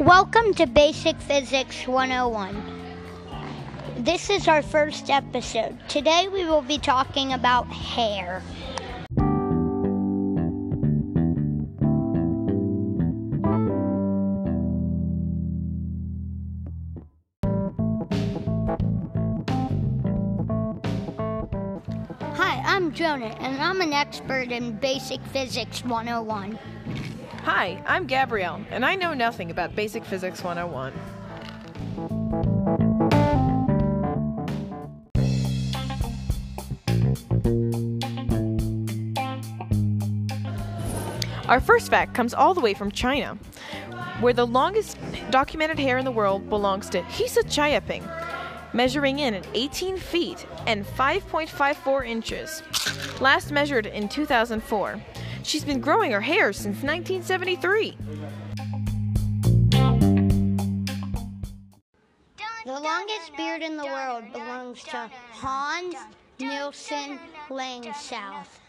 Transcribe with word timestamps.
Welcome 0.00 0.54
to 0.54 0.66
Basic 0.66 1.16
Physics 1.20 1.88
101. 1.88 2.62
This 3.96 4.30
is 4.30 4.46
our 4.46 4.62
first 4.62 5.10
episode. 5.10 5.76
Today 5.88 6.28
we 6.32 6.44
will 6.44 6.62
be 6.62 6.78
talking 6.78 7.32
about 7.32 7.66
hair. 7.66 8.40
I'm 22.78 22.92
Jonah, 22.92 23.36
and 23.40 23.60
I'm 23.60 23.80
an 23.80 23.92
expert 23.92 24.52
in 24.52 24.76
Basic 24.76 25.20
Physics 25.32 25.84
101. 25.84 26.56
Hi, 27.42 27.82
I'm 27.84 28.06
Gabrielle, 28.06 28.60
and 28.70 28.86
I 28.86 28.94
know 28.94 29.14
nothing 29.14 29.50
about 29.50 29.74
Basic 29.74 30.04
Physics 30.04 30.44
101. 30.44 30.92
Our 41.48 41.60
first 41.60 41.90
fact 41.90 42.14
comes 42.14 42.32
all 42.32 42.54
the 42.54 42.60
way 42.60 42.74
from 42.74 42.92
China, 42.92 43.36
where 44.20 44.32
the 44.32 44.46
longest 44.46 44.96
documented 45.30 45.80
hair 45.80 45.98
in 45.98 46.04
the 46.04 46.12
world 46.12 46.48
belongs 46.48 46.88
to 46.90 47.02
Xie 47.02 47.42
Qiuping, 47.42 48.37
measuring 48.72 49.18
in 49.18 49.34
at 49.34 49.46
18 49.54 49.96
feet 49.96 50.46
and 50.66 50.86
5.54 50.86 52.06
inches. 52.06 52.62
Last 53.20 53.52
measured 53.52 53.86
in 53.86 54.08
2004. 54.08 55.00
She's 55.42 55.64
been 55.64 55.80
growing 55.80 56.12
her 56.12 56.20
hair 56.20 56.52
since 56.52 56.82
1973. 56.82 57.96
The 62.66 62.80
longest 62.80 63.34
beard 63.36 63.62
in 63.62 63.76
the 63.76 63.86
world 63.86 64.24
belongs 64.32 64.82
to 64.84 65.10
Hans 65.30 65.96
Nielsen 66.38 67.18
Langseth. 67.48 68.60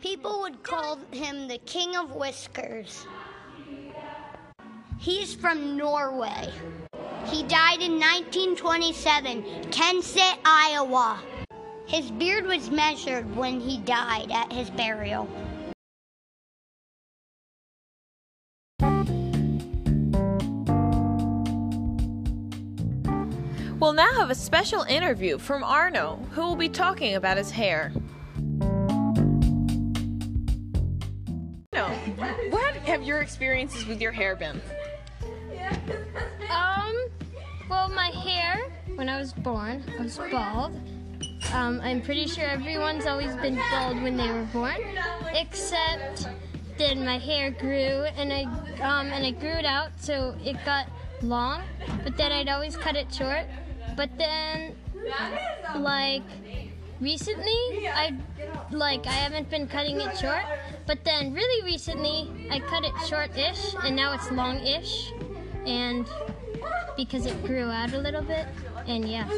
People 0.00 0.40
would 0.40 0.64
call 0.64 0.98
him 1.12 1.46
the 1.46 1.58
King 1.58 1.94
of 1.94 2.16
Whiskers. 2.16 3.06
He's 4.98 5.34
from 5.34 5.76
Norway. 5.76 6.52
He 7.26 7.42
died 7.44 7.80
in 7.80 7.98
1927, 7.98 9.42
Kensett, 9.70 10.38
Iowa. 10.44 11.22
His 11.86 12.10
beard 12.10 12.46
was 12.46 12.70
measured 12.70 13.36
when 13.36 13.60
he 13.60 13.78
died 13.78 14.30
at 14.30 14.52
his 14.52 14.70
burial. 14.70 15.28
We'll 23.78 23.94
now 23.94 24.12
have 24.14 24.30
a 24.30 24.34
special 24.34 24.82
interview 24.82 25.38
from 25.38 25.64
Arno, 25.64 26.20
who 26.30 26.42
will 26.42 26.56
be 26.56 26.68
talking 26.68 27.16
about 27.16 27.36
his 27.36 27.50
hair. 27.50 27.92
Arno, 31.74 31.88
what 32.50 32.76
have 32.76 33.02
your 33.02 33.20
experiences 33.20 33.86
with 33.86 34.00
your 34.00 34.12
hair 34.12 34.36
been? 34.36 34.60
Um, 36.50 36.96
well, 37.68 37.88
my 37.88 38.08
hair, 38.08 38.70
when 38.94 39.08
I 39.08 39.18
was 39.18 39.32
born, 39.32 39.82
I 39.98 40.02
was 40.02 40.18
bald. 40.30 40.72
Um, 41.52 41.80
I'm 41.82 42.00
pretty 42.00 42.26
sure 42.26 42.44
everyone's 42.44 43.06
always 43.06 43.34
been 43.36 43.56
bald 43.70 44.02
when 44.02 44.16
they 44.16 44.30
were 44.30 44.46
born, 44.52 44.76
except 45.34 46.28
then 46.78 47.04
my 47.04 47.18
hair 47.18 47.50
grew 47.50 48.06
and 48.16 48.32
I 48.32 48.44
um, 48.80 49.06
and 49.08 49.26
I 49.26 49.30
grew 49.32 49.50
it 49.50 49.64
out 49.64 49.90
so 49.98 50.34
it 50.42 50.56
got 50.64 50.86
long, 51.20 51.62
but 52.04 52.16
then 52.16 52.32
I'd 52.32 52.48
always 52.48 52.76
cut 52.76 52.96
it 52.96 53.12
short. 53.12 53.46
But 53.96 54.10
then, 54.16 54.74
like 55.76 56.22
recently, 57.00 57.88
I 57.88 58.16
like 58.70 59.06
I 59.06 59.12
haven't 59.12 59.50
been 59.50 59.66
cutting 59.68 60.00
it 60.00 60.16
short, 60.16 60.44
but 60.86 61.04
then 61.04 61.34
really 61.34 61.64
recently 61.64 62.48
I 62.50 62.60
cut 62.60 62.84
it 62.84 62.94
short-ish 63.06 63.74
and 63.84 63.94
now 63.94 64.14
it's 64.14 64.30
long-ish, 64.30 65.12
and 65.66 66.06
because 66.96 67.26
it 67.26 67.44
grew 67.44 67.70
out 67.70 67.92
a 67.92 67.98
little 67.98 68.22
bit, 68.22 68.46
and 68.86 69.08
yeah. 69.08 69.28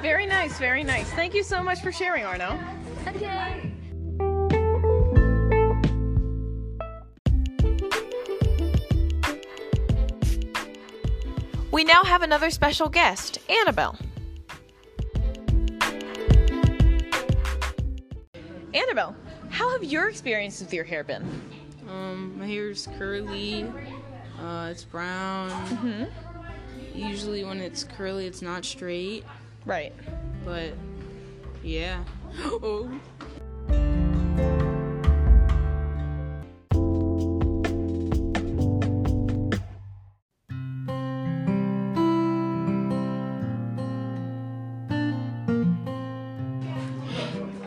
Very 0.00 0.26
nice, 0.26 0.58
very 0.58 0.84
nice. 0.84 1.10
Thank 1.12 1.34
you 1.34 1.42
so 1.42 1.62
much 1.62 1.80
for 1.80 1.92
sharing, 1.92 2.24
Arno. 2.24 2.58
Okay. 3.06 3.72
We 11.70 11.84
now 11.84 12.02
have 12.02 12.22
another 12.22 12.50
special 12.50 12.88
guest, 12.88 13.38
Annabelle. 13.48 13.96
Annabelle, 18.74 19.14
how 19.50 19.70
have 19.70 19.84
your 19.84 20.08
experiences 20.08 20.62
with 20.62 20.74
your 20.74 20.84
hair 20.84 21.04
been? 21.04 21.22
Um, 21.88 22.38
my 22.38 22.46
hair's 22.46 22.88
curly. 22.98 23.70
Uh, 24.40 24.68
it's 24.70 24.84
brown. 24.84 25.50
Hmm? 25.50 26.04
Usually, 26.94 27.44
when 27.44 27.60
it's 27.60 27.84
curly, 27.84 28.26
it's 28.26 28.42
not 28.42 28.64
straight. 28.64 29.24
Right. 29.66 29.92
But 30.44 30.72
yeah. 31.62 32.04
oh. 32.38 32.90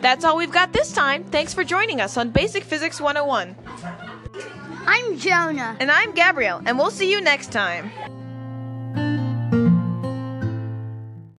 That's 0.00 0.24
all 0.24 0.36
we've 0.36 0.52
got 0.52 0.72
this 0.72 0.92
time. 0.92 1.24
Thanks 1.24 1.54
for 1.54 1.64
joining 1.64 2.00
us 2.00 2.16
on 2.16 2.30
Basic 2.30 2.64
Physics 2.64 3.00
101. 3.00 3.56
I'm 4.86 5.16
Jonah. 5.18 5.76
And 5.78 5.90
I'm 5.90 6.12
Gabrielle, 6.12 6.60
and 6.64 6.78
we'll 6.78 6.90
see 6.90 7.10
you 7.10 7.20
next 7.20 7.52
time. 7.52 7.90